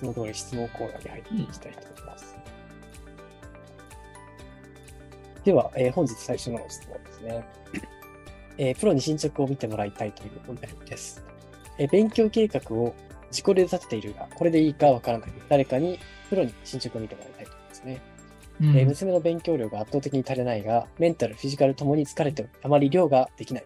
[0.00, 2.36] つも通り質問コーナーに入っていきたいと思います。
[5.44, 7.44] では、えー本日最初の質問ですね。
[8.58, 11.22] えープロに進捗を見てもらいたいというお悩みです。
[11.78, 12.94] えー勉強計画を
[13.30, 15.32] 自己で立てているが、これでいいかわからない。
[15.48, 15.98] 誰かに
[16.28, 18.00] プロに進捗を見てもらいたいと思いますね。
[18.60, 23.64] うんえー娘の勉強量が圧倒的に足りないが、メンタル、フィジカルともに疲れており、あまり量ができない。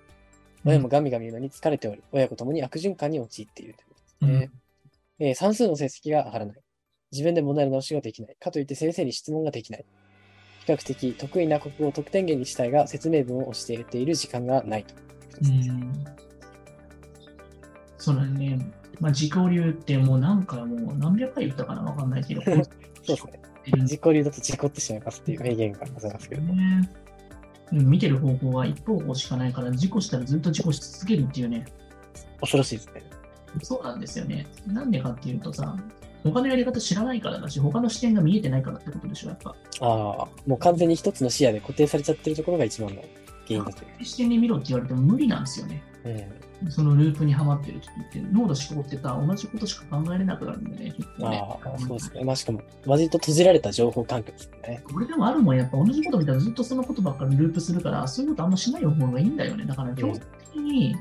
[0.67, 4.51] 親もガミガミ言うのに疲れており、親子ともに悪循環に陥っているということですね。
[5.19, 6.57] えー算数の成績が上がらない。
[7.13, 8.37] 自分で問題の直しができない。
[8.41, 9.85] かといって先生に質問ができない。
[10.67, 14.95] 比較的得意な国語を得点源にしたいが、説明文を押している時間がないと。
[15.43, 16.05] うん
[17.99, 18.59] そうだね。
[19.01, 22.57] まあ、自己流ってもうなんかもう何百回言ったかなわかんないけど、 そう
[23.07, 23.41] ですね。
[23.79, 26.55] 自己流だと事故ってしまいますっていう名言がございますけれども。
[26.55, 26.91] ね。
[27.73, 31.65] うん見てる方向は一方向しかないから、事故したらずっと事故し続けるっていうね。
[32.41, 33.04] 恐ろしいですね。
[33.63, 34.47] そうなんですよね。
[34.67, 35.77] なんでかっていうとさ、
[36.25, 39.51] 他のやり方知らないからだし、他の視点が見えてないからってことでしょ、やっぱ。
[39.51, 39.87] ああ、
[40.47, 43.03] もう完全に一つの視野で固定されちゃってるところが一番の
[43.47, 43.83] 原因だと。
[44.03, 45.83] 視点で見ろって言われても無理なんですよね。
[46.05, 46.71] うん。
[46.71, 51.43] そのループにはまってる時って、脳の思考ってさ、同じことしか考えれなくなるんでね、結構ね。
[51.63, 52.25] ああ、そうですね。
[52.25, 54.83] まあしかも、割と閉じられた情報環境ですよね。
[54.91, 59.67] これでもあるもん、やっぱ同じこと見たらずっとそのことばっかりループするから、そういうことあんましない方がいいんだよね。
[59.67, 60.21] だから、強制
[60.53, 60.97] 的に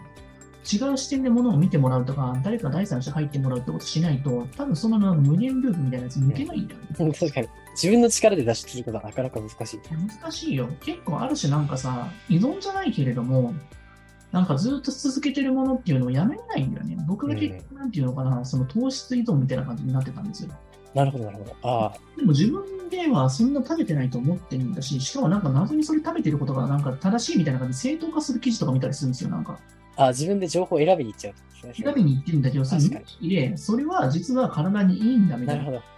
[0.72, 7.14] 違う視点でものを見てもらうとか、誰か第三者入ってもらうってことしないと、多分その無限ループみたいなやつ抜けないんだよね。
[7.20, 7.50] 確かに。
[7.74, 9.80] 自分の力で脱出することはなかなか難しい。
[10.22, 10.70] 難しいよ。
[10.82, 13.54] 結構ある種なんかさ、依存じゃないけれども、
[14.32, 16.98] なんかずっと続けてるものっていうのをやめれないんだよね。
[17.08, 20.50] 僕が結局なんていうのかな、その糖質依存みたいな感じになってたんですよ。
[20.94, 21.56] なるほど、なるほど。
[21.64, 29.30] ああ、でも自分ではそんな食べてないと思ってるんだし、しかもなんか謎にそれ食べてることがなんか正しいみたいな感じで正当化する記事とか見たりするんですよ。
[29.30, 29.60] なんか
[29.96, 31.34] ああ自分で情報を選びに行っちゃう。
[31.74, 35.64] 選びに行ってるんだけど、それそれは実は体にいいんだみたな。
[35.64, 35.94] ないるほど。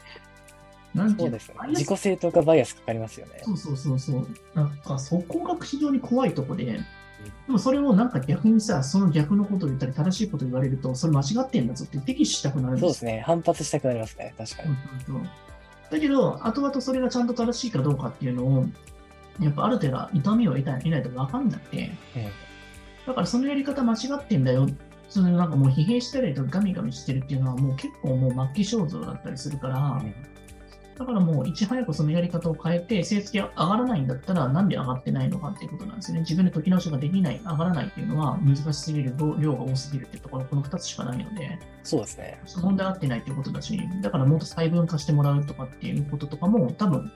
[0.94, 3.42] なんていうです自己正当化バイアスかかりますよね。
[3.44, 4.28] そうそうそうそう。
[4.54, 6.82] なんかそこが非常に怖いとこで、で
[7.47, 12.81] もそれをなんか逆にさ、その逆のことを言ったり正しいことを言われると、それ間違ってんだぞって敵視したくなるんでよ。
[12.81, 13.24] そうですすね。
[13.25, 14.34] 反発したくなりますね。
[14.38, 14.75] 確かに。
[15.92, 18.66] だけど、後々それがちゃんと正しいかどうかっていうのを、
[19.42, 21.92] やっぱある程度痛みを得た得ないと分かんなくて、
[23.06, 24.68] だからそのやり方間違ってんだよ。
[25.10, 30.36] そのなんかもう疲弊したりとかガミガミしてるっていうのはもう結構もう末期症状だったりするから、うん
[30.98, 36.22] だからもういち早くそのやり方を変えて成績が上がらないんだったらなんで上がってないのかっていうことなんですよね。
[36.22, 42.40] 自分で解き直しができない、上がらないっていうのは難しすぎる、量が多すぎるっていうところ、この2つしかないので、そうですね。
[42.62, 47.12] 問題合ってないっていうことだし、だからもっと細分化してもらうとかっていうこととかも多分、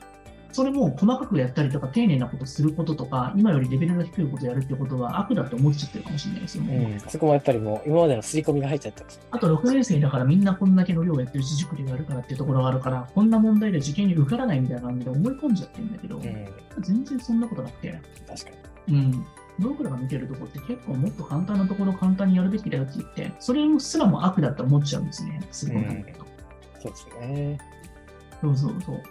[0.51, 6.63] それも細かくやったりとか丁寧なことすることとか、今よりレベルの低いことをやるってことは悪だと思っちゃってるかもしれないですよ。
[6.67, 6.99] うん。
[6.99, 9.19] そこもやっぱりもう今までの刷り込みが入っちゃってます。
[9.31, 16.23] あと6年生だからみんなこんだけの量をやってるし塾でやるからっていうところがあるから、こんな問題で受験に受からないみたいな感じで思い込んじゃってるんだけど、うん。
[16.81, 18.49] 全然そんなことなくて、確か
[18.87, 18.97] に。
[18.97, 19.25] うん。
[19.59, 25.41] 僕らが見てるところって結構もっと簡単なところを簡単にやるべきだよって言って、それすらも悪だって思っちゃうんですね。
[25.51, 26.25] すごいなんだけど。
[26.81, 27.57] そうですね。
[28.41, 29.03] そうそうそう。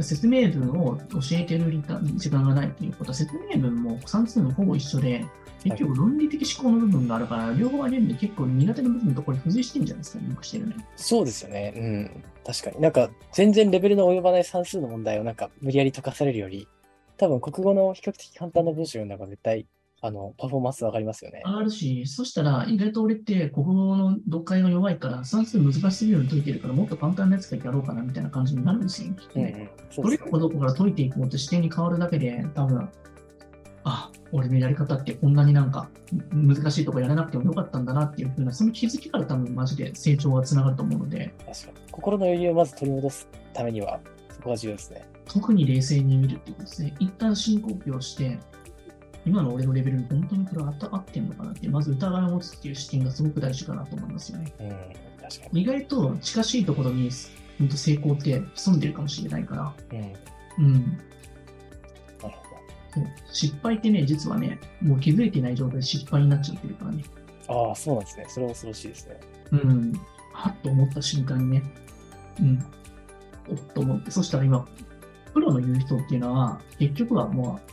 [0.00, 1.82] 説明文を教えてる
[2.16, 5.24] 時間がないっていうことは、説明文も算数のほぼ一緒で、
[5.62, 10.76] 結局論理的思考の部分があるから、両方あるんで結構苦手な部分とこれ付随してるんじゃないですか、僕してるね。
[10.96, 11.72] そうですよね。
[11.76, 12.24] うん。
[12.44, 12.80] 確かに。
[12.80, 16.68] なんか、全然レベルの及ばない算数の問題をなんか無理やり解かされるより、
[17.16, 19.66] 多分国語の比較的簡単な文章を読んだ方が絶対、
[20.02, 21.42] あの、パフォーマンス上がりますよね。
[21.44, 29.10] 上がるし、そしたら意外と俺って国語の読解が弱いから、算数難しすぎるように解いてるから、もっと簡単なやつからやろうかなみたいな感じになるんですよ。
[29.34, 32.90] ねうんどれかどこから解いていこうと視点に変わるだけで、多分
[33.88, 35.88] あ、俺のやり方ってこんなになんか
[36.32, 41.92] 難しいとこやらなくてもよかったんだなっていうふうな、その気づきから多分マジで成長がつながると思うので、確かに。
[41.92, 45.08] 心の余裕をまず取り戻すためには、そこが重要ですね。
[45.24, 46.94] 特に冷静に見るっていうことですね。
[46.98, 48.38] 一旦深呼吸をして、
[49.26, 54.52] 今の俺のレベルに本当にこれ合ってんのかなって、まず疑いを持つっていう視点がすごく大事かなと思いますよね。
[54.60, 54.68] うん。
[55.20, 55.62] 確かに。
[55.62, 57.10] 意外と近しいところに
[57.58, 59.74] 本当成功って潜んでるかもしれないから、
[60.58, 60.64] うん。
[60.64, 60.72] うん。
[60.72, 60.94] なる
[62.20, 62.56] ほ
[62.94, 67.04] そう失敗ってね、実はね、もう気づいてない状態で失敗になっちゃってるからね。
[67.48, 67.68] ど。
[67.68, 68.26] ああ、そうなんですね。
[68.28, 69.20] それは恐ろしいですね。
[69.50, 69.92] うん。
[70.32, 71.62] はっと思った瞬間にね、
[72.40, 72.64] うん。
[73.48, 74.66] おっと思って、そしたら今、
[75.32, 77.70] プロの言う人っていうのは、結局はもう、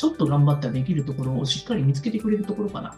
[0.00, 2.96] ちょっと頑張ったらできるところをしっかり見つけてくれるところかな。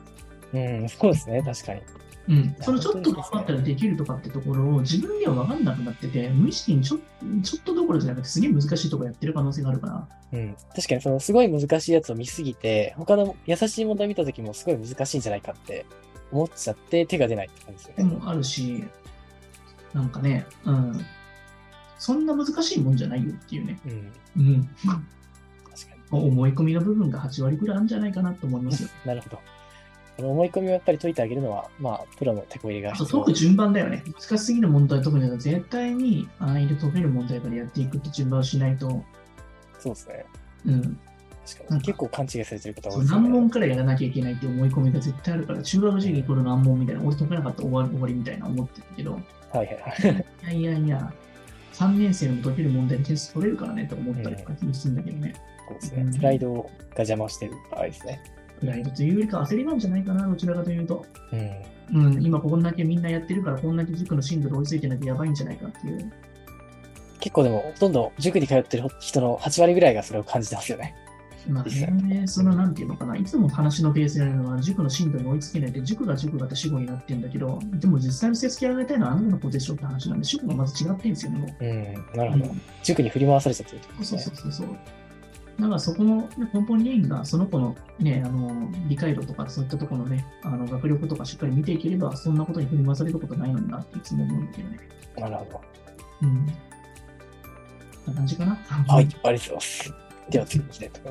[0.52, 1.42] うん、そうですね。
[1.42, 1.80] 確かに。
[2.28, 2.56] うん。
[2.60, 6.98] そのちょっと頑張ったらできるとかってところを自分では分かんなくなってて、無意識にちょ
[7.42, 10.56] ちょっとどころじゃなくてすげえ難しいところやってる可能性があるから、うん。
[10.76, 15.86] 確かに、その、すごい難しいやつを見すぎて、他の優しい問題見たときもすごい難しいんじゃないかって
[16.30, 18.14] 思っちゃって手が出ないって感じですよね。
[18.14, 18.84] もあるし、
[19.92, 21.04] なんかね、うん。
[21.98, 23.78] そんな難しいもんじゃないよっていうね。
[23.86, 24.12] うん。
[24.36, 24.68] うん。
[26.18, 28.88] 思い込みの部分が8割ぐらいあるんじゃないかなと思いますよ。
[29.04, 29.38] なるほど。
[30.16, 34.02] この思い込みをやっぱり解いてあげるのは、まあ、プロの手こ入れが必要解く順番だよね。
[34.06, 39.02] 難しすぎる問題特に絶対に安易で解ける問題からやっていくって順番をしないと。
[39.78, 40.26] そうですね。
[40.66, 40.98] うん。
[41.46, 41.80] 確かに。
[41.80, 43.20] 結構勘違いされてる方多いですね。
[43.20, 49.22] 難問からやらなきゃいけないって思い込みが絶対あるから、中学時にこれ難問みたいな、俺解けなかったら終わり終わりみたいな思ってるけど、はい
[49.56, 49.66] はい
[50.44, 50.60] はい。
[50.60, 51.12] いやいやいや、
[51.72, 55.34] 3年生の解ける問題に点数取れるからねって思ったりとかするんだけどね。
[55.68, 56.18] そうですね。
[56.18, 58.20] プライドが邪魔してる場合ですね。
[58.60, 61.04] プライドというよりか焦りなんじゃないかな、どちらかというと。
[61.32, 62.06] うん。
[62.06, 66.12] うん、今こんだけみんなやってるから、こんだけ塾の進度で追いついてなきゃやばいんじゃないかっていう。
[67.20, 70.94] 結構でも、ほとんど塾に通ってる人の8割ぐらいがそれを感じてますよね。
[71.48, 81.64] まあね、そのなんていうのかな、いつも話のベースにあるのは、塾の進度に追いつけないで、塾が塾がって死後になってるんだけど、でも実際の成績上げたいのはあなたの子でしょって話なんで、塾がまず違ってるんですよね、もう。
[81.64, 82.44] うん、なるほど。
[82.44, 84.20] うん、塾に振り回されちゃってるってことですね。
[84.20, 84.78] そうそうそうそう。
[85.60, 94.78] だからそこの根本原因が、その子の,、ね、あの理解度とか、そういったところの,、ね、あの学力とかしっかり見ていければ、そんなことに振り回されることないのになっていつも思うんだけどね。
[95.18, 95.60] なるほど。
[96.22, 96.46] うん
[98.06, 98.56] な感じかな。
[98.66, 99.94] はい、ありがとうございます。
[100.30, 101.10] では次に行きたいと思います。